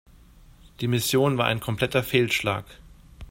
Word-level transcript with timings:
Die 0.79 0.87
Mission 0.87 1.37
war 1.37 1.45
ein 1.45 1.59
kompletter 1.59 2.01
Fehlschlag. 2.01 2.65